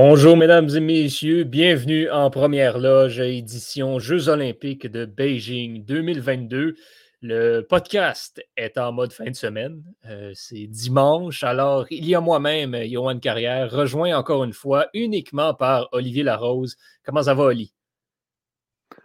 [0.00, 1.42] Bonjour, mesdames et messieurs.
[1.42, 6.76] Bienvenue en première loge édition Jeux olympiques de Beijing 2022.
[7.20, 9.82] Le podcast est en mode fin de semaine.
[10.08, 11.42] Euh, c'est dimanche.
[11.42, 16.76] Alors, il y a moi-même, Johan Carrière, rejoint encore une fois uniquement par Olivier Larose.
[17.04, 17.74] Comment ça va, Oli?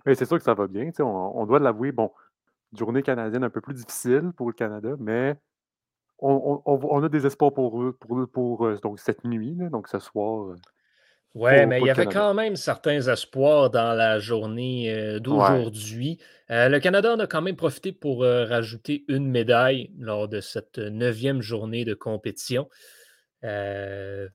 [0.05, 0.91] Oui, c'est sûr que ça va bien.
[0.99, 1.91] On, doit l'avouer.
[1.91, 2.11] Bon,
[2.77, 5.35] journée canadienne un peu plus difficile pour le Canada, mais
[6.19, 10.53] on, a des espoirs pour, euh, donc, cette nuit, donc ce soir.
[11.35, 16.19] Euh, oui, mais il y avait quand même certains espoirs dans la journée euh, d'aujourd'hui.
[16.49, 21.41] le Canada en a quand même profité pour rajouter une médaille lors de cette neuvième
[21.41, 22.69] journée de compétition.
[23.41, 24.29] il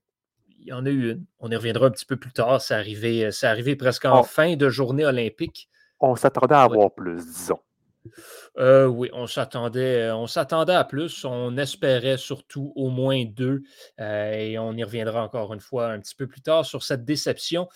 [0.60, 1.24] y en a eu une.
[1.38, 2.60] On y reviendra un petit peu plus tard.
[2.60, 5.68] C'est arrivé, arrivé presque en fin de journée olympique.
[6.00, 7.60] On s'attendait à avoir plus, disons.
[8.58, 11.24] Euh, oui, on s'attendait, on s'attendait à plus.
[11.24, 13.62] On espérait surtout au moins deux.
[14.00, 17.04] Euh, et on y reviendra encore une fois un petit peu plus tard sur cette
[17.04, 17.68] déception.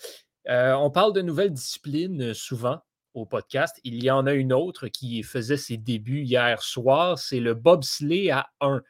[0.49, 2.79] Euh, on parle de nouvelles disciplines souvent
[3.13, 3.79] au podcast.
[3.83, 7.19] Il y en a une autre qui faisait ses débuts hier soir.
[7.19, 8.81] C'est le bobsleigh à 1.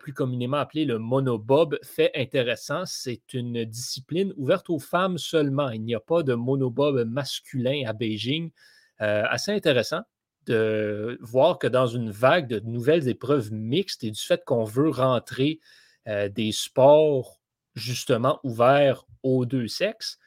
[0.00, 1.78] plus communément appelé le monobob.
[1.82, 5.70] Fait intéressant, c'est une discipline ouverte aux femmes seulement.
[5.70, 8.50] Il n'y a pas de monobob masculin à Beijing.
[8.98, 10.02] assez intéressant
[10.48, 14.90] de voir que dans une vague de nouvelles épreuves mixtes et du fait qu'on veut
[14.90, 15.60] rentrer
[16.06, 17.40] euh, des sports
[17.74, 20.18] justement ouverts aux deux sexes,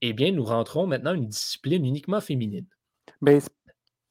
[0.00, 2.66] eh bien, nous rentrons maintenant une discipline uniquement féminine.
[3.20, 3.38] Mais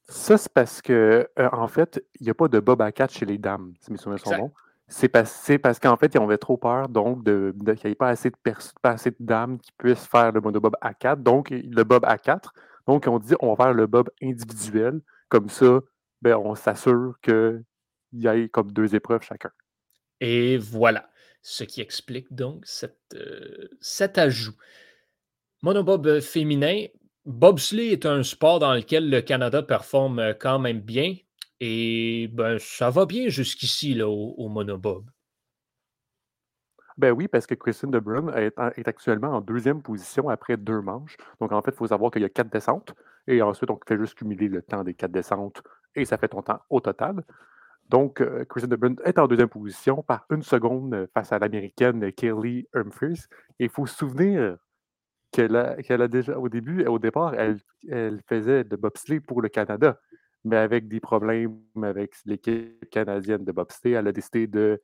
[0.08, 3.14] ça, c'est parce que, euh, en fait, il n'y a pas de bob à quatre
[3.14, 4.52] chez les dames, si mes souvenirs sont bons.
[4.88, 8.30] C'est parce, qu'en fait, ils avaient trop peur, donc, de, qu'il n'y ait pas assez,
[8.30, 8.36] de
[8.82, 12.18] pas assez de dames qui puissent faire le monobob à 4, donc le bob à
[12.18, 12.54] 4.
[12.88, 15.02] Donc, on dit, on va faire le bob individuel.
[15.32, 15.80] Comme ça,
[16.22, 17.64] ben, on s'assure qu'il
[18.12, 19.50] y ait comme deux épreuves chacun.
[20.20, 21.10] Et voilà,
[21.42, 22.66] ce qui explique donc
[23.16, 24.58] euh, cet ajout.
[25.62, 26.88] Monobob euh, féminin,
[27.24, 31.16] bobsleigh est un sport dans lequel le Canada performe euh, quand même bien.
[31.62, 35.10] Et ben, ça va bien jusqu'ici au, au, monobob.
[36.98, 41.18] Ben oui, parce que Christine De Bruyne est, actuellement en deuxième position après deux manches.
[41.40, 42.94] Donc en fait, il faut savoir qu'il y a quatre descentes.
[43.28, 45.62] Et ensuite, on fait juste cumuler le temps des quatre descentes
[45.96, 47.24] et ça fait ton temps au total.
[47.90, 52.68] Donc, euh, Kristen DeBruyne est en deuxième position par une seconde face à l'américaine Kelly
[52.74, 53.26] Humphries.
[53.60, 54.58] Et il faut se souvenir
[55.32, 57.58] qu'elle a, a, déjà, au début, au départ, elle,
[57.90, 60.00] elle faisait de bobsleigh pour le Canada.
[60.44, 64.82] Mais avec des problèmes avec l'équipe canadienne de bobsleigh, elle a décidé de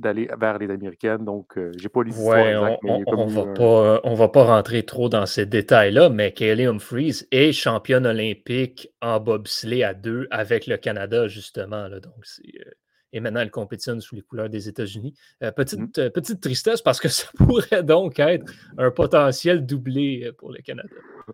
[0.00, 1.24] d'aller vers les Américaines.
[1.24, 4.82] Donc, je euh, j'ai pas les histoires on, on, va pas, on va pas rentrer
[4.84, 10.66] trop dans ces détails-là, mais Kaylee Humphries est championne olympique en bobsleigh à deux avec
[10.66, 11.88] le Canada, justement.
[11.88, 12.24] Là, donc,
[12.56, 12.70] euh,
[13.12, 15.14] et maintenant, elle compétitionne sous les couleurs des États-Unis.
[15.42, 16.10] Euh, petite, mmh.
[16.10, 20.88] petite tristesse parce que ça pourrait donc être un potentiel doublé pour le Canada.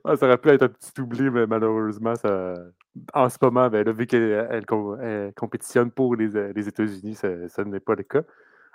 [0.04, 2.54] Ah, ça aurait pu être un petit doublé, mais malheureusement, ça...
[3.14, 4.66] en ce moment, ben, vu qu'elle
[5.36, 8.22] compétitionne pour les, les États-Unis, ça n'est pas le cas.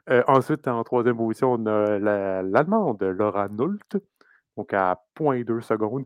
[0.10, 3.98] Euh, ensuite, en troisième position, on a l'Allemande Laura Nult,
[4.58, 6.06] donc à 0.2 secondes.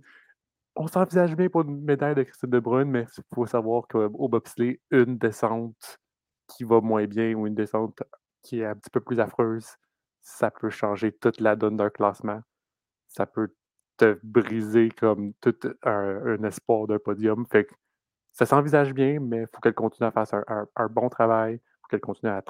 [0.75, 4.27] On s'envisage bien pour une médaille de Christine De Bruyne, mais il faut savoir qu'au
[4.27, 5.99] bobsleigh, une descente
[6.47, 8.03] qui va moins bien ou une descente
[8.43, 9.67] qui est un petit peu plus affreuse,
[10.21, 12.41] ça peut changer toute la donne d'un classement.
[13.07, 13.53] Ça peut
[13.97, 17.45] te briser comme tout un, espoir d'un podium.
[17.51, 17.67] Fait
[18.33, 21.55] ça s'envisage bien, mais il faut qu'elle continue à faire un, bon travail.
[21.55, 22.43] Il faut qu'elle continue à,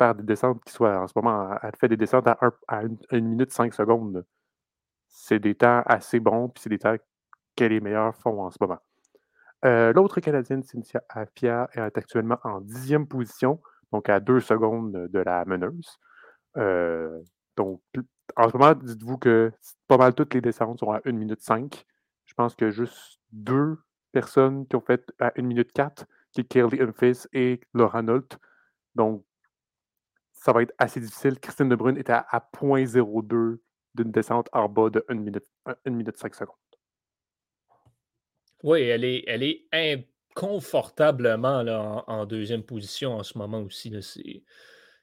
[0.00, 2.38] faire des descentes qui soient en ce moment, elle fait des descentes à,
[2.68, 4.24] 1 minute 5 secondes.
[5.08, 6.96] C'est des temps assez bons, puis c'est des temps
[7.54, 8.78] que les meilleurs font en ce moment.
[9.66, 13.60] Euh, l'autre Canadienne, Cynthia Afia, est actuellement en dixième position,
[13.92, 15.98] donc à 2 secondes de la meneuse.
[16.56, 17.20] Euh,
[17.58, 17.82] donc,
[18.36, 19.52] en ce moment, dites-vous que
[19.86, 21.84] pas mal toutes les descentes sont à 1 minute 5.
[22.24, 23.76] Je pense que juste deux
[24.12, 28.38] personnes qui ont fait à 1 minute 4, qui est Kelly Humphries et Laura Nolt.
[28.94, 29.24] Donc,
[30.40, 31.38] ça va être assez difficile.
[31.38, 33.58] Christine De Bruyne était à, 0.02
[33.94, 36.56] d'une descente en bas de 1 minute, 1 minute 5 secondes.
[38.62, 43.94] Oui, elle est, elle est inconfortablement là, en, deuxième position en ce moment aussi.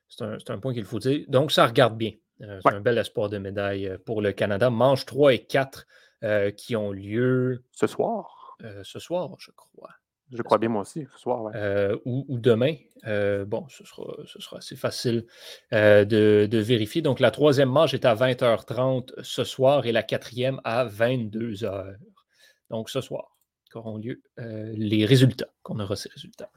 [0.09, 1.25] C'est un, un, point qu'il faut dire.
[1.27, 2.13] Donc, ça regarde bien.
[2.41, 4.69] Euh, c'est un bel espoir de médaille euh, pour le Canada.
[4.69, 5.85] Manche 3 et 4
[6.23, 7.63] euh, qui ont lieu.
[7.71, 9.91] Ce soir Ce soir, je crois.
[10.31, 11.51] Je crois bien moi aussi, ce soir.
[11.55, 12.75] Euh, ou, demain.
[13.05, 15.25] Euh, bon, ce sera, assez facile
[15.73, 17.01] euh, de, vérifier.
[17.01, 21.95] Donc, la troisième manche est à 20h30 ce soir et la quatrième à 22h.
[22.69, 23.37] Donc, ce soir
[23.71, 26.49] qu'auront lieu les résultats, qu'on aura ces résultats.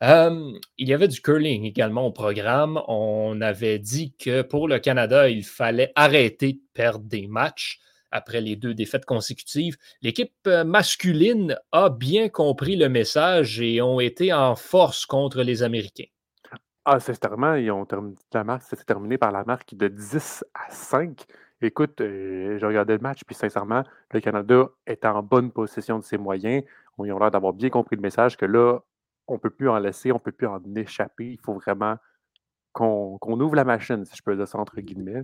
[0.00, 2.80] il y avait du curling également au programme.
[2.88, 7.80] On avait dit que pour le Canada, il fallait arrêter de perdre des matchs
[8.14, 9.76] après les deux défaites consécutives.
[10.00, 15.62] L'équipe euh, masculine a bien compris le message et ont été en force contre les
[15.62, 16.06] Américains.
[16.86, 20.70] Ah, sincèrement, ils ont terminé, la marque, s'est terminé par la marque de 10 à
[20.70, 21.24] 5.
[21.60, 23.82] Écoute, euh, j'ai regardé le match, puis sincèrement,
[24.12, 26.62] le Canada est en bonne possession de ses moyens.
[26.98, 28.78] Ils ont l'air d'avoir bien compris le message que là,
[29.26, 31.32] on ne peut plus en laisser, on ne peut plus en échapper.
[31.32, 31.96] Il faut vraiment
[32.72, 35.22] qu'on ouvre la machine, si je peux dire ça entre guillemets.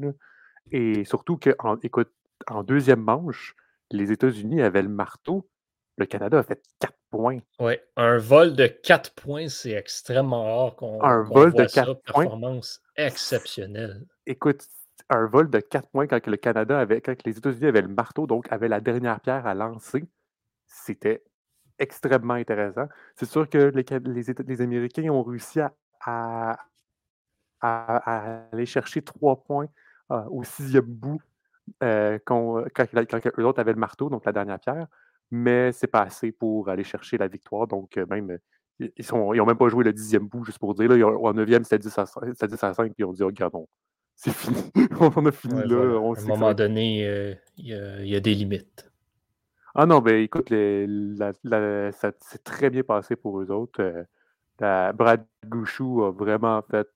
[0.72, 1.50] Et surtout que,
[1.82, 2.10] écoute,
[2.48, 3.54] en deuxième manche,
[3.90, 5.48] les États-Unis avaient le marteau.
[5.96, 7.40] Le Canada a fait quatre points.
[7.58, 12.24] Oui, un vol de quatre points, c'est extrêmement rare qu'on Un vol de quatre points.
[12.24, 14.06] Performance exceptionnelle.
[14.26, 14.66] Écoute,
[15.10, 18.26] un vol de quatre points quand le Canada avait, quand les États-Unis avaient le marteau,
[18.26, 20.04] donc avaient la dernière pierre à lancer,
[20.66, 21.24] c'était
[21.78, 22.86] extrêmement intéressant.
[23.16, 23.84] C'est sûr que les,
[24.46, 25.60] les, Américains ont réussi
[26.00, 26.58] à,
[27.60, 29.68] aller chercher trois points
[30.10, 31.20] euh, au sixième bout
[31.82, 32.86] euh, quand, quand,
[33.38, 34.86] eux autres avaient le marteau, donc la dernière pierre,
[35.30, 37.66] mais c'est pas assez pour aller chercher la victoire.
[37.66, 38.38] Donc, euh, même,
[38.78, 40.88] ils n'ont ils ont même pas joué le dixième bout, juste pour dire.
[40.88, 43.68] Là, en neuvième, c'était 10 à 5, puis ils ont dit, regarde, oh,
[44.14, 44.70] c'est fini.
[45.00, 45.76] on a fini là.
[45.76, 48.90] à un moment donné, il y, a des limites.
[49.74, 53.80] Ah non, ben écoute, ça s'est très bien passé pour eux autres.
[54.62, 56.88] Euh, Brad Gouchou a vraiment fait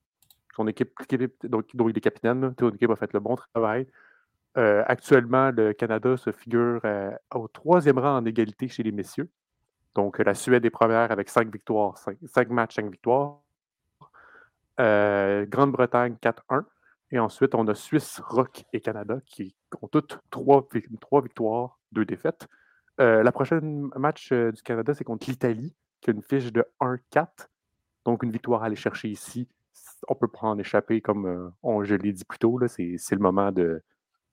[0.54, 0.92] son équipe,
[1.44, 3.86] donc, dont il est capitaine, son équipe a fait le bon travail.
[4.56, 9.28] Euh, actuellement, le Canada se figure euh, au troisième rang en égalité chez les messieurs.
[9.94, 13.40] Donc, la Suède est première avec cinq victoires, cinq, matchs, cinq victoires.
[14.76, 16.64] Grande-Bretagne, 4-1.
[17.10, 20.66] Et ensuite, on a Suisse, Rock et Canada qui ont toutes trois,
[21.00, 22.48] trois victoires, deux défaites.
[23.00, 26.64] Euh, la prochaine match euh, du Canada, c'est contre l'Italie, qui a une fiche de
[26.80, 27.26] 1-4.
[28.04, 29.48] Donc, une victoire à aller chercher ici.
[30.08, 32.60] On peut pas en échapper, comme euh, on, je l'ai dit plus tôt.
[32.66, 33.52] C'est le moment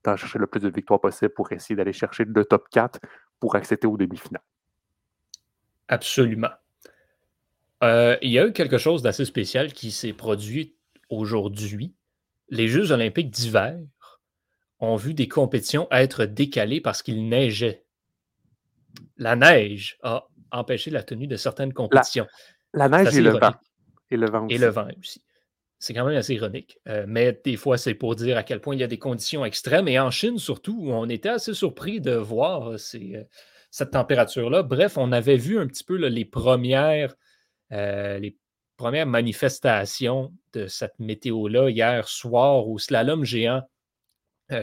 [0.03, 2.99] d'en chercher le plus de victoires possible pour essayer d'aller chercher le top 4
[3.39, 4.43] pour accéder aux demi-finales.
[5.87, 6.51] Absolument.
[7.81, 10.75] il y a eu quelque chose d'assez spécial qui s'est produit
[11.09, 11.93] aujourd'hui.
[12.49, 13.77] Les Jeux olympiques d'hiver
[14.79, 17.85] ont vu des compétitions être décalées parce qu'il neigeait
[19.17, 22.27] la neige a empêché la tenue de certaines compétitions.
[22.73, 23.53] La, neige et le, vent.
[24.09, 24.45] et le vent.
[24.45, 24.55] aussi.
[24.55, 25.23] Et le vent aussi.
[25.81, 26.77] C'est quand même assez ironique.
[26.87, 29.43] Euh, mais des fois, c'est pour dire à quel point il y a des conditions
[29.43, 29.87] extrêmes.
[29.87, 33.23] Et en Chine, surtout, on était assez surpris de voir euh, euh,
[33.71, 34.63] cette température-là.
[34.63, 37.15] Bref, on avait vu un petit peu les, premières,
[37.71, 38.37] les
[38.77, 43.61] premières manifestations de cette météo-là hier soir au slalom géant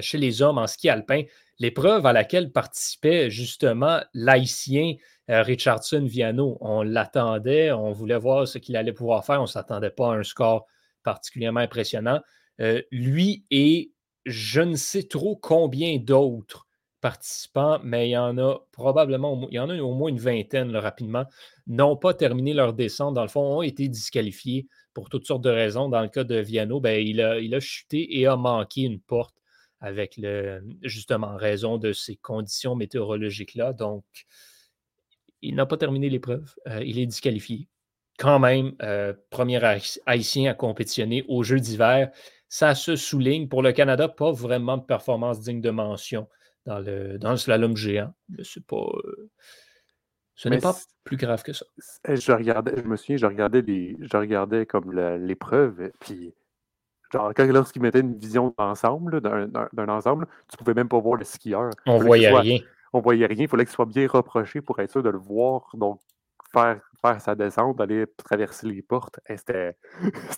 [0.00, 1.22] chez les hommes en ski alpin
[1.58, 4.94] l'épreuve à laquelle participait justement l'haïtien
[5.30, 6.58] euh, Richardson Viano.
[6.60, 9.40] On l'attendait, on voulait voir ce qu'il allait pouvoir faire.
[9.40, 10.66] On ne s'attendait pas à un score
[11.08, 12.20] particulièrement impressionnant.
[12.60, 13.92] Euh, lui et
[14.26, 16.66] je ne sais trop combien d'autres
[17.00, 20.76] participants, mais il y en a probablement, il y en a au moins une vingtaine
[20.76, 21.24] rapidement,
[21.66, 25.48] n'ont pas terminé leur descente, dans le fond, ont été disqualifiés pour toutes sortes de
[25.48, 25.88] raisons.
[25.88, 29.36] Dans le cas de Viano, ben, il, a, chuté et a manqué une porte
[29.80, 30.20] avec
[30.82, 33.72] justement en raison de ces conditions météorologiques-là.
[33.72, 34.04] Donc,
[35.40, 36.54] il n'a pas terminé l'épreuve.
[36.66, 37.66] Euh, il est disqualifié.
[38.18, 39.60] Quand même, euh, premier
[40.06, 42.10] haïtien à compétitionner aux Jeux d'hiver.
[42.48, 43.48] Ça se souligne.
[43.48, 46.28] Pour le Canada, pas vraiment de performance digne de mention
[46.66, 48.12] dans le, dans le slalom géant.
[48.42, 48.76] C'est pas.
[48.76, 49.30] Euh,
[50.34, 51.66] ce n'est pas plus grave que ça.
[52.04, 56.34] Je regardais, je me souviens, je regardais, les, je regardais comme l'épreuve, puis
[57.12, 61.24] Genre, quand lorsqu'ils mettaient une vision d'ensemble, d'un ensemble, tu pouvais même pas voir le
[61.24, 61.70] skieur.
[61.86, 62.58] On voyait rien.
[62.92, 63.44] On voyait rien.
[63.44, 65.70] Il fallait qu'il soit bien reproché pour être sûr de le voir.
[65.74, 66.00] Donc,
[66.52, 69.20] faire, faire sa descente, aller traverser les portes.
[69.28, 69.74] C'était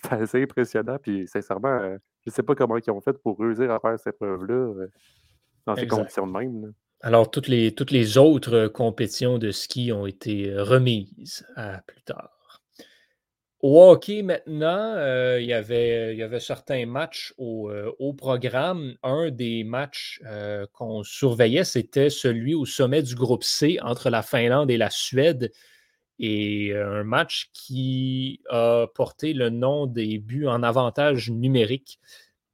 [0.09, 0.97] assez impressionnant.
[1.01, 3.99] Puis, sincèrement, euh, je ne sais pas comment ils ont fait pour réussir à faire
[3.99, 4.87] cette preuve-là euh,
[5.65, 6.73] dans ces conditions de même.
[7.01, 12.41] Alors, toutes les, toutes les autres compétitions de ski ont été remises à plus tard.
[13.61, 18.95] Au hockey, maintenant, euh, il, y avait, il y avait certains matchs au, euh, programme.
[19.03, 24.23] Un des matchs euh, qu'on surveillait, c'était celui au sommet du groupe C entre la
[24.23, 25.51] Finlande et la Suède.
[26.21, 31.99] Et un match qui a porté le nom des buts en avantage numérique.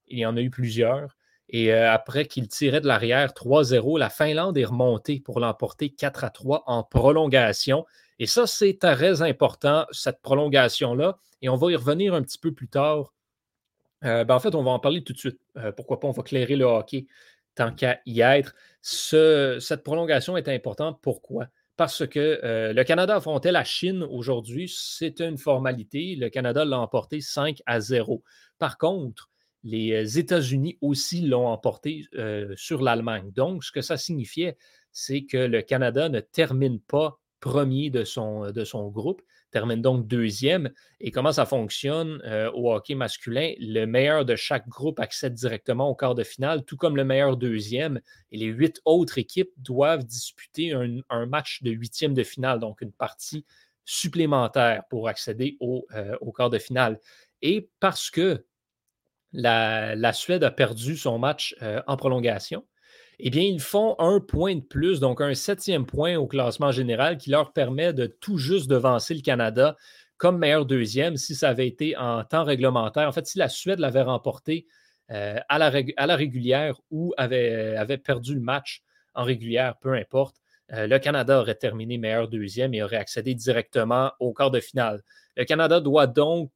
[0.07, 1.17] Il y en a eu plusieurs.
[1.49, 6.29] Et après qu'il tirait de l'arrière 3-0, la Finlande est remontée pour l'emporter 4 à
[6.29, 7.85] 3 en prolongation.
[8.19, 11.17] Et ça, c'est très important, cette prolongation-là.
[11.41, 13.13] Et on va y revenir un petit peu plus tard.
[14.03, 15.39] Euh, ben, en fait, on va en parler tout de suite.
[15.57, 17.05] Euh, pourquoi pas, on va clairer le hockey
[17.55, 18.53] tant qu'à y être.
[18.81, 20.99] cette prolongation est importante.
[21.01, 21.47] Pourquoi?
[21.77, 24.73] Parce que euh, le Canada affrontait la Chine aujourd'hui.
[24.75, 26.15] C'est une formalité.
[26.15, 28.23] Le Canada l'a emporté 5 à 0.
[28.57, 29.29] Par contre,
[29.63, 33.31] les euh, États-Unis aussi l'ont emporté euh, sur l'Allemagne.
[33.31, 34.57] Donc, ce que ça signifiait,
[34.91, 39.21] c'est que le Canada ne termine pas premier de son, de son groupe,
[39.59, 40.71] termine donc deuxième.
[40.99, 43.53] Et comment ça fonctionne euh, au hockey masculin?
[43.59, 47.37] Le meilleur de chaque groupe accède directement au quart de finale, tout comme le meilleur
[47.37, 47.99] deuxième.
[48.31, 50.73] Et les huit autres équipes doivent disputer
[51.09, 53.45] un, match de huitième de finale, donc une partie
[53.85, 55.87] supplémentaire pour accéder au,
[56.21, 56.99] au quart de finale.
[57.41, 58.43] Et parce que
[59.33, 62.65] la, Suède a perdu son match euh, en prolongation,
[63.19, 67.17] eh bien, ils font un point de plus, donc un septième point au classement général
[67.17, 69.75] qui leur permet de tout juste devancer le Canada
[70.17, 73.07] comme meilleur deuxième si ça avait été en temps réglementaire.
[73.07, 74.67] En fait, si la Suède l'avait remporté
[75.11, 78.83] euh, à, la régulière ou avait, avait, perdu le match
[79.15, 80.35] en régulière, peu importe,
[80.73, 85.01] euh, le Canada aurait terminé meilleur deuxième et aurait accédé directement au quart de finale.
[85.37, 86.51] Le Canada doit donc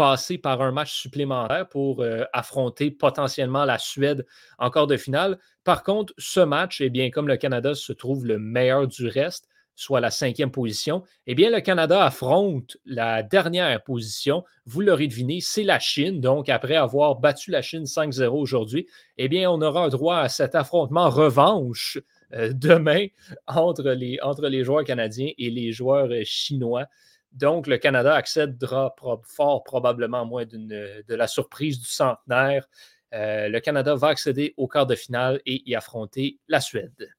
[0.00, 4.24] passer par un match supplémentaire pour euh, affronter potentiellement la Suède
[4.58, 5.38] en quart de finale.
[5.62, 9.46] Par contre, ce match, eh bien, comme le Canada se trouve le meilleur du reste,
[9.74, 14.42] soit la cinquième position, eh bien, le Canada affronte la dernière position.
[14.64, 16.18] Vous l'aurez deviné, c'est la Chine.
[16.18, 18.86] Donc, après avoir battu la Chine 5-0 aujourd'hui,
[19.18, 21.98] eh bien, on aura droit à cet affrontement revanche
[22.32, 23.08] euh, demain
[23.46, 26.86] entre les, entre les joueurs canadiens et les joueurs euh, chinois.
[27.32, 32.66] Donc, le Canada accédera fort probablement moins de la surprise du centenaire.
[33.12, 37.10] Euh, le Canada va accéder au quart de finale et y affronter la Suède.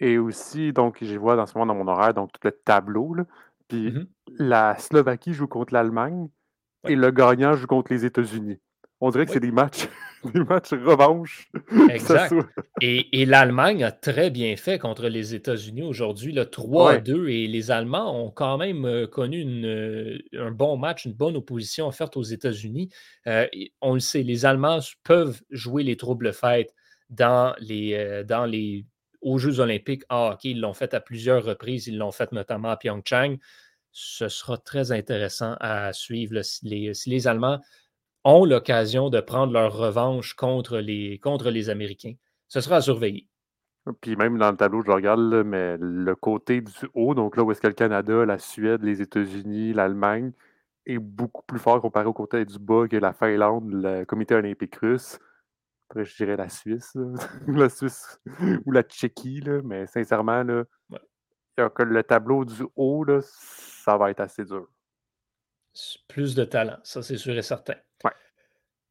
[0.00, 3.16] Et aussi, donc, je vois dans ce moment dans mon horaire, donc tout le tableau.
[3.66, 4.06] puis mm-hmm.
[4.38, 6.28] la Slovaquie joue contre l'Allemagne
[6.84, 8.60] et le gagnant joue contre les États-Unis.
[9.00, 9.88] On dirait que c'est des matchs
[10.24, 11.50] des matchs revanche.
[11.90, 12.34] Exact.
[12.80, 17.28] Et, l'Allemagne a très bien fait contre les États-Unis aujourd'hui, le 3-2.
[17.28, 21.88] Et les Allemands ont quand même euh, connu euh, un bon match, une bonne opposition
[21.88, 22.90] offerte aux États-Unis.
[23.26, 23.46] Euh,
[23.80, 26.74] on le sait, les Allemands peuvent jouer les troubles fêtes
[27.10, 28.84] dans les, dans les,
[29.22, 30.50] aux Jeux olympiques en hockey.
[30.50, 31.86] Ils l'ont fait à plusieurs reprises.
[31.86, 33.38] Ils l'ont fait notamment à Pyeongchang.
[33.90, 37.60] Ce sera très intéressant à suivre si les Allemands
[38.28, 42.12] ont l'occasion de prendre leur revanche contre les, contre les Américains.
[42.48, 43.26] Ce sera à surveiller.
[44.02, 47.50] Puis même dans le tableau, je regarde, mais le côté du haut, donc là où
[47.52, 50.32] est-ce que le Canada, la Suède, les États-Unis, l'Allemagne,
[50.84, 54.76] est beaucoup plus fort comparé au côté du bas que la Finlande, le comité olympique
[54.76, 55.18] russe.
[55.88, 56.94] Après, je dirais la Suisse,
[57.46, 58.20] la Suisse
[58.66, 60.64] ou la Tchéquie, mais sincèrement, là,
[61.56, 64.68] le tableau du haut, ça va être assez dur.
[66.08, 67.74] Plus de talent, ça c'est sûr et certain.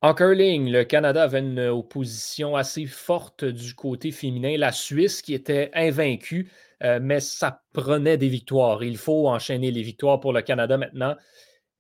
[0.02, 4.56] En curling, le Canada avait une opposition assez forte du côté féminin.
[4.56, 6.52] La Suisse qui était invaincue,
[6.84, 8.84] euh, mais ça prenait des victoires.
[8.84, 11.16] Il faut enchaîner les victoires pour le Canada maintenant.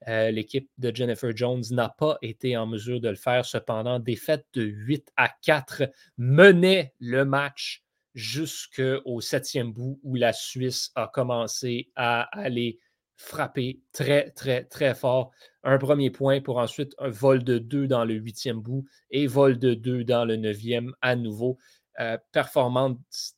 [0.08, 3.46] Euh, l'équipe de Jennifer Jones n'a pas été en mesure de le faire.
[3.46, 5.84] Cependant, défaite de 8 à 4
[6.18, 7.84] menait le match
[8.16, 12.80] jusqu'au septième bout où la Suisse a commencé à aller
[13.18, 15.32] frapper très, très, très fort.
[15.64, 19.60] Un premier point pour ensuite un vol de deux dans le huitième bout et vol
[19.60, 21.58] de deux dans le neuvième à nouveau.
[22.00, 23.34] Euh, performance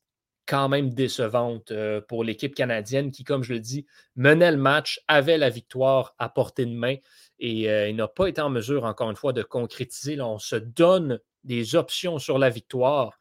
[0.45, 4.99] quand même décevante euh, pour l'équipe canadienne qui, comme je le dis, menait le match,
[5.07, 6.95] avait la victoire à portée de main
[7.37, 10.19] et euh, il n'a pas été en mesure, encore une fois, de concrétiser.
[10.19, 13.17] on se donne des options sur la victoire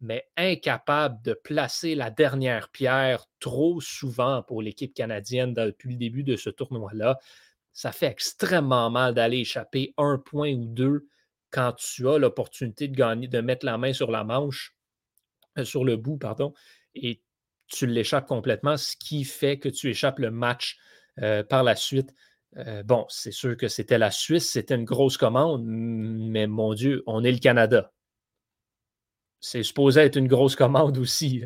[0.00, 6.22] mais incapable de placer la dernière pierre trop souvent pour l'équipe canadienne depuis le début
[6.22, 7.18] de ce tournoi-là.
[7.72, 11.06] Ça fait extrêmement mal d'aller échapper un point ou deux
[11.50, 14.74] quand tu as l'opportunité de gagner, de mettre la main sur la manche,
[15.58, 16.52] euh, sur le bout, pardon,
[16.94, 17.22] et
[17.66, 20.78] tu l'échappes complètement, ce qui fait que tu échappes le match
[21.20, 22.14] euh, par la suite.
[22.56, 27.02] Euh, bon, c'est sûr que c'était la Suisse, c'était une grosse commande, mais mon Dieu,
[27.06, 27.92] on est le Canada
[29.40, 31.44] c'est supposé être une grosse commande aussi.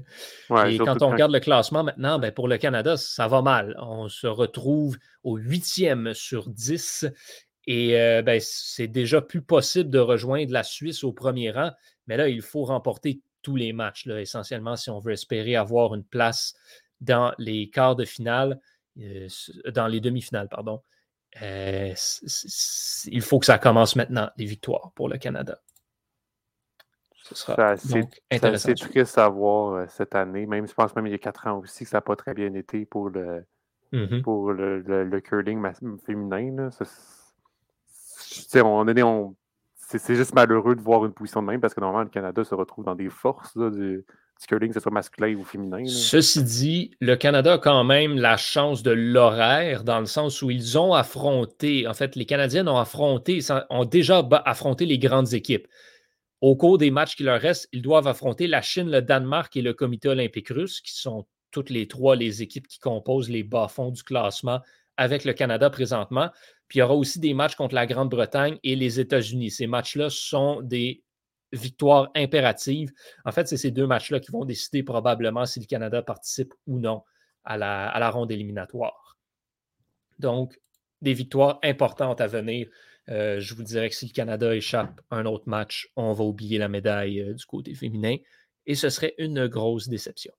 [0.67, 3.77] et quand on regarde le classement maintenant, ben pour le Canada, ça va mal.
[3.81, 7.07] On se retrouve au huitième sur 10
[7.67, 11.71] et euh, ben, c'est déjà plus possible de rejoindre la Suisse au premier rang.
[12.07, 15.95] Mais là, il faut remporter tous les matchs, là, essentiellement, si on veut espérer avoir
[15.95, 16.55] une place
[17.01, 18.61] dans les quarts de finale,
[19.01, 19.29] euh,
[19.73, 20.83] dans les demi-finales, pardon.
[21.41, 21.95] Euh,
[23.07, 25.61] il faut que ça commence maintenant, les victoires pour le Canada.
[27.35, 30.47] C'est assez, triste à voir euh, cette année.
[30.47, 32.35] Même, je pense même il y a quatre ans aussi que ça n'a pas très
[32.35, 33.45] bien été pour le,
[33.93, 34.23] mm-hmm.
[34.23, 35.63] pour le, curling
[36.05, 36.71] féminin.
[39.79, 42.55] c'est juste malheureux de voir une position de même parce que normalement, le Canada se
[42.55, 44.05] retrouve dans des forces du,
[44.47, 45.85] curling, que ce soit masculin ou féminin.
[45.87, 50.51] Ceci dit, le Canada a quand même la chance de l'horaire, dans le sens où
[50.51, 55.67] ils ont affronté, en fait, les Canadiens ont affronté, ont déjà affronté les grandes équipes.
[56.43, 59.63] Au cours des matchs qui leur restent, ils doivent affronter la Chine, le Danemark et
[59.63, 63.93] le Comité olympique russe, qui sont toutes les trois les équipes qui composent les bas-fonds
[63.93, 64.61] du classement
[64.97, 66.31] avec le Canada présentement.
[66.67, 69.53] Puis il y aura aussi des matchs contre la Grande-Bretagne et les États-Unis.
[69.53, 71.05] Ces matchs-là sont des
[71.53, 72.91] victoires impératives.
[73.25, 76.81] En fait, c'est ces deux matchs-là qui vont décider probablement si le Canada participe ou
[76.81, 77.05] non
[77.45, 79.17] à la, à la ronde éliminatoire.
[80.19, 80.59] Donc,
[81.03, 82.69] des victoires importantes à venir
[83.09, 86.59] euh, je vous dirais que si le Canada échappe un autre match, on va oublier
[86.59, 88.17] la médaille euh, du côté féminin
[88.67, 90.33] et ce serait une grosse déception.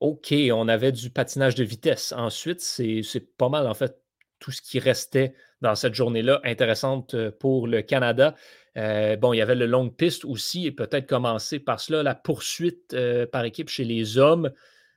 [0.00, 2.12] OK, on avait du patinage de vitesse.
[2.12, 3.96] Ensuite, c'est pas mal en fait
[4.40, 8.34] tout ce qui restait dans cette journée-là intéressante euh, pour le Canada.
[8.74, 12.96] bon, il y avait le long piste aussi, et peut-être commencer par cela, la poursuite
[13.30, 14.50] par équipe chez les hommes.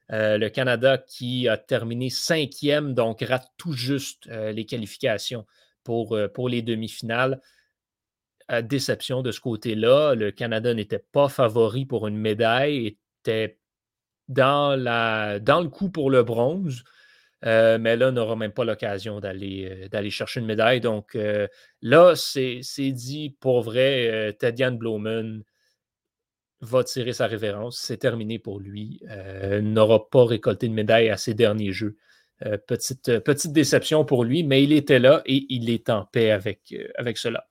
[0.09, 5.45] le Canada qui a terminé cinquième, donc rate tout juste les qualifications
[5.85, 7.41] pour, euh, pour les demi-finales.
[8.49, 13.59] À déception de ce côté-là, le Canada n'était pas favori pour une médaille, était
[14.27, 16.83] dans, le coup pour le bronze,
[17.45, 20.81] euh, mais là, n'aura même pas l'occasion d'aller, euh, chercher une médaille.
[20.81, 21.17] Donc
[21.81, 22.61] là, c'est,
[22.91, 25.43] dit pour vrai, Tadiane Blomen
[26.61, 27.79] va tirer sa révérence.
[27.79, 29.01] C'est terminé pour lui.
[29.61, 31.97] n'aura pas récolté de médaille à ses derniers jeux.
[32.43, 36.03] Euh, petite, euh, petite déception pour lui, mais il était là et il est en
[36.03, 37.47] paix avec, euh, cela.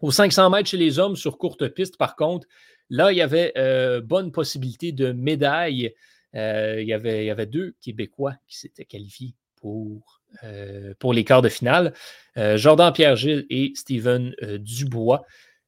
[0.00, 2.48] Aux 500 mètres chez les hommes sur courte piste, par contre,
[2.90, 3.52] là, il y avait
[4.02, 5.94] bonne possibilité de médaille.
[6.34, 10.20] il, y avait, il y avait deux Québécois qui s'étaient qualifiés pour,
[10.98, 11.94] pour les quarts de finale.
[12.36, 15.24] Jordan Pierre-Gilles et Steven Dubois.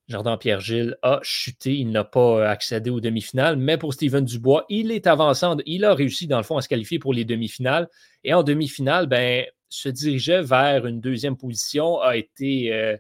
[0.09, 4.65] Jordan-Pierre Gilles a chuté, il n'a pas euh, accédé aux demi-finales, mais pour Steven Dubois,
[4.69, 7.89] il est avancé, il a réussi dans le fond à se qualifier pour les demi-finales.
[8.23, 12.97] Et en demi-finale, ben, se dirigeait vers une deuxième position, a été euh,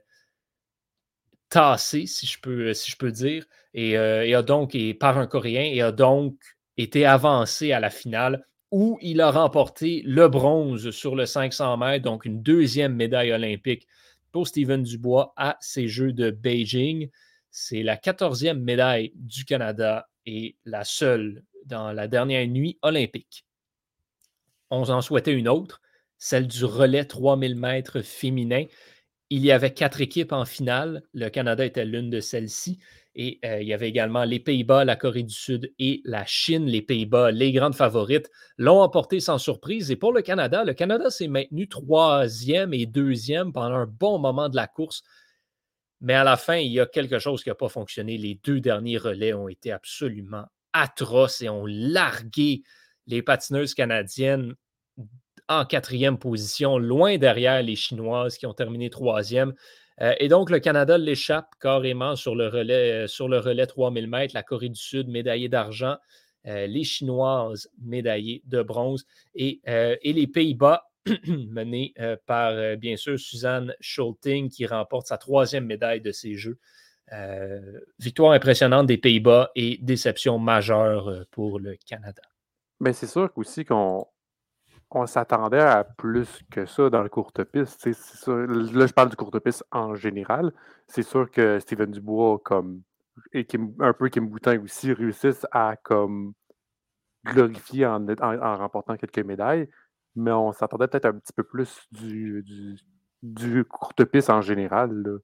[1.48, 5.82] tassé, si je peux, peux dire, et, euh, a donc, et, par un Coréen, et
[5.82, 6.34] a donc
[6.76, 12.04] été avancé à la finale où il a remporté le bronze sur le 500 mètres,
[12.04, 13.86] donc une deuxième médaille olympique
[14.32, 17.10] pour Steven Dubois à ces Jeux de Beijing.
[17.50, 23.44] C'est la quatorzième médaille du Canada et la seule dans la dernière nuit olympique.
[24.70, 25.80] On en souhaitait une autre,
[26.18, 28.64] celle du relais 3000 mètres féminin.
[29.30, 31.02] Il y avait quatre équipes en finale.
[31.12, 32.78] Le Canada était l'une de celles-ci.
[33.18, 36.66] Et euh, il y avait également les Pays-Bas, la Corée du Sud et la Chine.
[36.66, 39.90] Les Pays-Bas, les grandes favorites, l'ont emporté sans surprise.
[39.90, 44.50] Et pour le Canada, le Canada s'est maintenu troisième et deuxième pendant un bon moment
[44.50, 45.02] de la course.
[46.02, 48.18] Mais à la fin, il y a quelque chose qui n'a pas fonctionné.
[48.18, 52.64] Les deux derniers relais ont été absolument atroces et ont largué
[53.06, 54.54] les patineuses canadiennes
[55.48, 59.54] en quatrième position, loin derrière les Chinoises qui ont terminé troisième.
[60.00, 64.06] Euh, et donc, le Canada l'échappe carrément sur le relais, euh, sur le relais 3000
[64.08, 64.34] mètres.
[64.34, 65.96] La Corée du Sud, médaillée d'argent.
[66.46, 69.06] Euh, les Chinoises, médaillées de bronze.
[69.34, 69.60] Et,
[70.04, 70.88] les Pays-Bas,
[71.26, 71.94] menés
[72.26, 76.58] par, bien sûr, Suzanne Schulting, qui remporte sa troisième médaille de ces Jeux.
[77.98, 82.22] victoire impressionnante des Pays-Bas et déception majeure pour le Canada.
[82.80, 84.06] Mais c'est sûr aussi qu'on
[84.90, 87.86] on s'attendait à plus que ça dans le courte piste.
[87.86, 90.52] là, je parle du courte piste en général.
[90.86, 92.82] C'est sûr que Steven Dubois, comme
[93.32, 93.46] et
[93.80, 96.34] un peu Kim Boutin aussi, réussissent à comme
[97.24, 98.06] glorifier en,
[98.58, 99.68] remportant quelques médailles,
[100.14, 102.44] mais on s'attendait peut-être un petit peu plus du,
[103.22, 105.20] du, courte piste en général.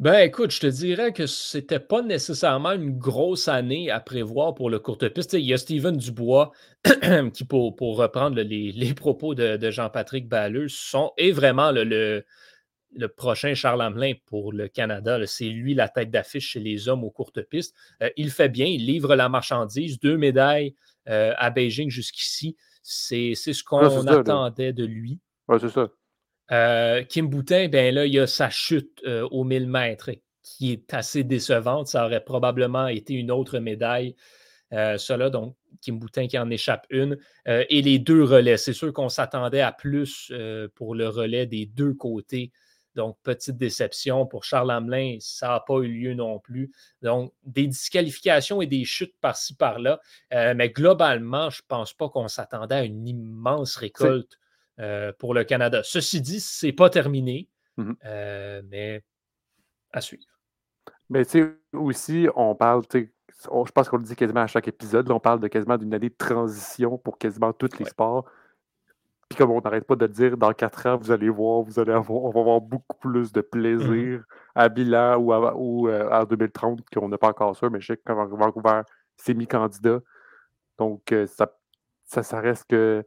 [0.00, 4.70] Ben écoute, je te dirais que c'était pas nécessairement une grosse année à prévoir pour
[4.70, 5.34] le courte piste.
[5.34, 6.50] Il y a Steven Dubois
[7.34, 12.24] qui, pour, reprendre les, propos de, Jean-Patrick Balleux, sont, est vraiment le,
[12.94, 15.24] le, prochain Charles Hamelin pour le Canada.
[15.26, 17.74] C'est lui la tête d'affiche chez les hommes aux courtes pistes.
[18.02, 20.74] Euh, il fait bien, il livre la marchandise, deux médailles
[21.08, 22.56] euh, à Beijing jusqu'ici.
[22.82, 25.20] C'est ce qu'on attendait de lui.
[25.48, 25.88] Oui, c'est ça.
[26.52, 30.10] Euh, Kim Boutin, ben là, il y a sa chute euh, aux 1000 mètres
[30.42, 31.86] qui est assez décevante.
[31.86, 34.16] Ça aurait probablement été une autre médaille.
[34.72, 37.18] Euh, cela, donc Kim Boutin qui en échappe une.
[37.46, 38.56] et les deux relais.
[38.56, 40.32] C'est sûr qu'on s'attendait à plus
[40.74, 42.52] pour le relais des deux côtés.
[42.94, 46.70] Donc, petite déception pour Charles Hamelin, ça n'a pas eu lieu non plus.
[47.00, 50.00] Donc, des disqualifications et des chutes par-ci, par-là.
[50.30, 54.38] mais globalement, je ne pense pas qu'on s'attendait à une immense récolte
[54.82, 55.82] euh, pour le Canada.
[55.84, 59.02] Ceci dit, ce n'est pas terminé, mmh euh, mais
[59.92, 60.24] à suivre.
[61.08, 65.10] Mais tu sais, aussi, on parle, je pense qu'on le dit quasiment à chaque épisode.
[65.10, 68.24] on parle de quasiment d'une année de transition pour quasiment tous les sports.
[69.28, 71.92] Puis comme on n'arrête pas de dire, dans quatre ans, vous allez voir, vous allez
[71.92, 76.24] avoir, on va avoir beaucoup plus de mmh plaisir à Bilan ou, ou euh, en
[76.24, 78.82] 2030 qu'on n'a pas encore ça, mais je sais que Vancouver
[79.16, 80.00] s'est mis candidat.
[80.78, 81.52] Donc, euh, ça,
[82.04, 83.04] ça, reste que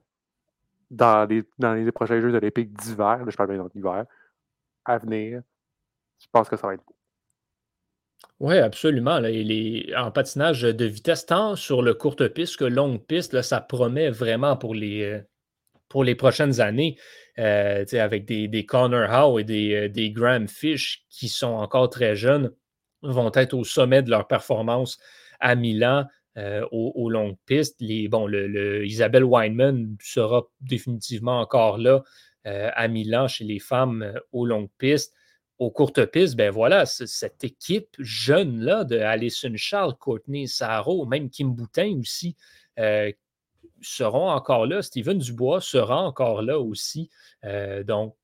[0.91, 4.05] dans les, dans les prochains Jeux olympiques d'hiver, je parle bien d'hiver,
[4.85, 5.41] à venir,
[6.19, 6.95] je pense que ça va être beau.
[8.39, 9.19] Oui, absolument.
[9.19, 9.29] Là,
[9.97, 14.09] en patinage de vitesse, tant sur le courte piste que longue piste, là, ça promet
[14.09, 15.21] vraiment pour les, euh,
[15.87, 16.97] pour les prochaines années.
[17.37, 21.89] Euh, avec des, des, Connor Howe et des, euh, des, Graham Fish qui sont encore
[21.89, 22.53] très jeunes,
[23.01, 24.97] vont être au sommet de leur performance
[25.41, 26.05] à Milan
[26.71, 27.77] aux, longues pistes.
[27.79, 32.03] Isabelle Weinman sera définitivement encore là
[32.43, 35.13] à Milan chez les femmes aux longues pistes
[35.57, 41.53] aux courtes pistes, ben voilà, cette équipe jeune-là de Alison Charles, Courtney Saro, même Kim
[41.53, 42.35] Boutin aussi,
[42.79, 43.11] euh,
[43.81, 44.81] seront encore là.
[44.81, 47.09] Steven Dubois sera encore là aussi.
[47.45, 48.15] Euh, donc,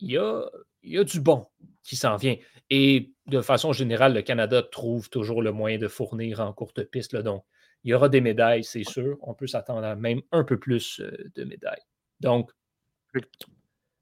[0.00, 1.46] il y y a, du bon
[1.82, 2.36] qui s'en vient.
[2.76, 7.14] Et de façon générale, le Canada trouve toujours le moyen de fournir en courte piste.
[7.14, 7.44] Donc,
[7.84, 9.16] il y aura des médailles, c'est sûr.
[9.20, 11.82] On peut s'attendre à même un peu plus euh, de médailles.
[12.18, 12.50] Donc,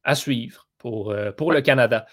[0.05, 2.07] à suivre pour, pour le Canada.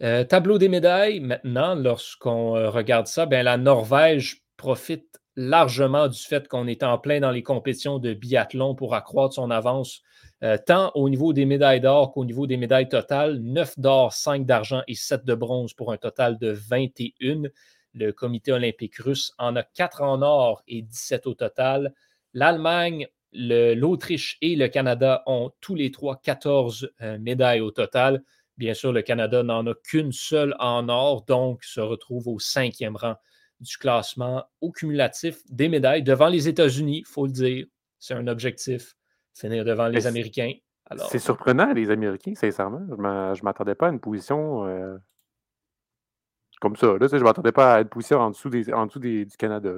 [0.00, 6.18] Euh, tableau des médailles, maintenant, lorsqu'on euh, regarde ça, bien, la Norvège profite largement du
[6.18, 10.02] fait qu'on est en plein dans les compétitions de biathlon pour accroître son avance,
[10.42, 13.38] euh, tant au niveau des médailles d'or qu'au niveau des médailles totales.
[13.38, 17.42] 9 d'or, 5 d'argent et 7 de bronze pour un total de 21.
[17.94, 21.94] Le comité olympique russe en a 4 en or et 17 au total.
[22.34, 28.24] L'Allemagne, l'Autriche et le Canada ont tous les trois 14 médailles au total.
[28.56, 32.96] Bien sûr, le Canada n'en a qu'une seule en or, donc se retrouve au cinquième
[32.96, 33.14] rang
[33.60, 37.66] du classement au cumulatif des médailles devant les États-Unis, il faut le dire.
[37.98, 38.94] C'est un objectif,
[39.34, 40.52] finir devant les Américains.
[41.10, 42.86] C'est surprenant, les Américains, sincèrement.
[42.88, 42.94] Je
[43.40, 44.96] ne m'attendais pas à une position euh,
[46.60, 46.96] comme ça.
[47.00, 49.70] je ne m'attendais pas à une position en dessous, des, en dessous du Canada.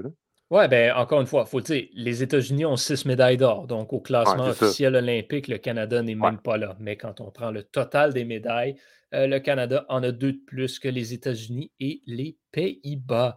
[0.50, 3.68] Oui, bien, encore une fois, il faut dire, les États-Unis ont six médailles d'or.
[3.68, 6.76] Donc, au classement officiel olympique, le Canada n'est même pas là.
[6.80, 8.74] Mais quand on prend le total des médailles,
[9.14, 13.36] euh, le Canada en a deux de plus que les États-Unis et les Pays-Bas.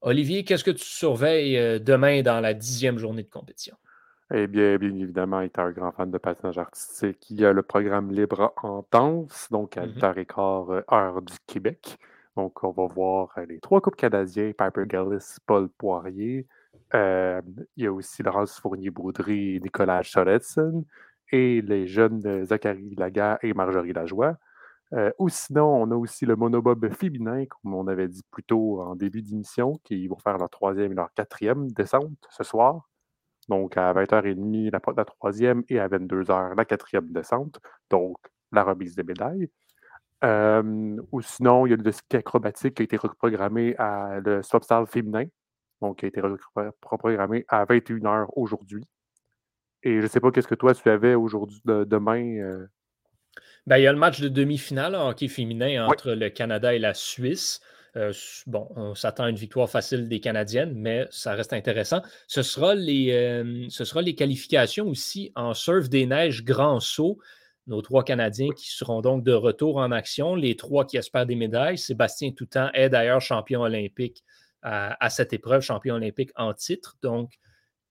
[0.00, 3.76] Olivier, qu'est-ce que tu surveilles euh, demain dans la dixième journée de compétition?
[4.32, 7.62] Eh bien, bien évidemment, étant un grand fan de patinage artistique, il y a le
[7.62, 11.98] programme libre en danse, donc à 8h15 mmh euh, heure du Québec.
[12.36, 16.46] Donc, on va voir euh, les trois coupes canadiens, Piper Gillis, Paul Poirier.
[16.94, 17.40] Euh,
[17.76, 20.84] il y a aussi Laurence Fournier-Boudry et Nicolas Sorensen.
[21.32, 24.36] Et les jeunes euh, Zachary Laga et Marjorie Lajoie.
[25.18, 28.96] ou sinon, on a aussi le monobob féminin, comme on avait dit plus tôt en
[28.96, 32.88] début d'émission, qui vont faire leur troisième et leur quatrième descente ce soir.
[33.48, 37.60] Donc, à 20h30, la, la troisième et à 22h, la quatrième descente.
[37.90, 38.16] Donc,
[38.52, 39.48] la remise des médailles
[40.22, 44.84] ou sinon, il y a le ski acrobatique qui a été reprogrammé à le style
[44.86, 45.24] féminin,
[45.80, 48.84] donc qui a été reprogrammé à 21h aujourd'hui.
[49.82, 52.22] Et je ne sais pas qu'est-ce que toi tu avais aujourd'hui, demain.
[52.38, 52.66] Euh?
[53.66, 56.78] Ben, il y a le match de demi-finale en hockey féminin entre le Canada et
[56.78, 57.60] la Suisse.
[57.96, 58.12] Euh,
[58.46, 62.02] bon, on s'attend à une victoire facile des Canadiennes, mais ça reste intéressant.
[62.28, 67.18] Ce sera les, ce sera les qualifications aussi en surf des neiges grand saut
[67.70, 71.36] nos trois Canadiens qui seront donc de retour en action, les trois qui espèrent des
[71.36, 71.78] médailles.
[71.78, 74.24] Sébastien Toutan est d'ailleurs champion olympique
[74.62, 76.98] à, cette épreuve, champion olympique en titre.
[77.00, 77.38] Donc,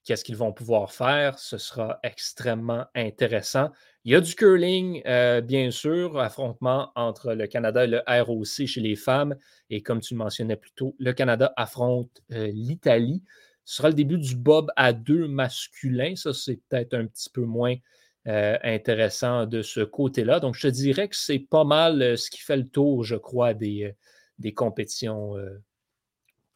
[0.03, 1.39] qu'est-ce qu'ils vont pouvoir faire?
[1.39, 3.69] Ce sera extrêmement intéressant.
[4.03, 8.67] Il y a du curling, euh, bien sûr, affrontement entre le Canada et le ROC
[8.67, 9.35] chez les femmes.
[9.69, 13.23] Et comme tu le mentionnais plus tôt, le Canada affronte euh, l'Italie.
[13.63, 16.15] Ce sera le début du bob à deux masculins.
[16.15, 17.75] Ça, c'est peut-être un petit peu moins
[18.27, 20.41] euh, intéressant de ce côté-là.
[20.41, 23.15] Donc, je te dirais que c'est pas mal euh, ce qui fait le tour, je
[23.15, 23.91] crois, des, euh,
[24.39, 25.35] des compétitions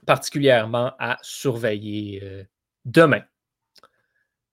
[0.06, 2.46] particulièrement à surveiller
[2.86, 3.24] demain.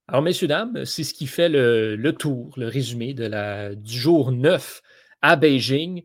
[0.07, 4.31] Alors, messieurs, dames, c'est ce qui fait le, tour, le résumé de la, du jour
[4.31, 4.81] 9
[5.21, 6.03] à Beijing.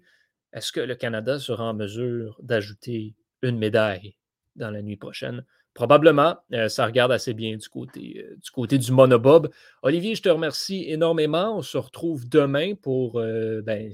[0.52, 4.16] Est-ce que le Canada sera en mesure d'ajouter une médaille
[4.56, 5.44] dans la nuit prochaine?
[5.76, 9.50] Probablement, euh, ça regarde assez bien du côté, euh, du côté du monobob.
[9.82, 11.58] Olivier, je te remercie énormément.
[11.58, 13.92] On se retrouve demain pour euh, ben,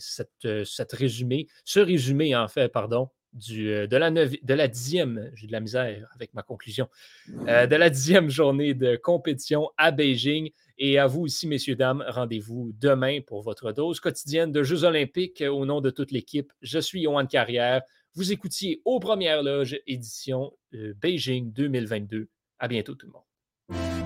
[0.93, 5.59] résumé, ce résumé, en fait, pardon, du, de, la de la dixième, j'ai de la
[5.59, 6.87] misère avec ma conclusion,
[7.29, 10.51] de la dixième journée de compétition à Beijing.
[10.79, 15.43] Et à vous aussi, messieurs, dames, rendez-vous demain pour votre dose quotidienne de Jeux olympiques
[15.45, 16.53] au nom de toute l'équipe.
[16.61, 17.83] Je suis Yohan Carrière.
[18.15, 22.29] Vous écoutiez aux Premières Loges, édition euh, Beijing 2022.
[22.59, 24.02] À bientôt tout le monde.